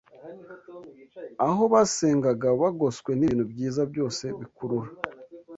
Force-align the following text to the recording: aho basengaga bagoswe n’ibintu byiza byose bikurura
aho 1.47 1.63
basengaga 1.73 2.49
bagoswe 2.61 3.11
n’ibintu 3.15 3.45
byiza 3.51 3.81
byose 3.91 4.23
bikurura 4.39 4.89